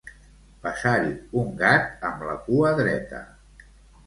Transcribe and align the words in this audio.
Passar-hi 0.63 1.11
un 1.41 1.51
gat 1.59 2.09
amb 2.11 2.25
la 2.31 2.35
cua 2.49 2.73
dreta. 2.81 3.23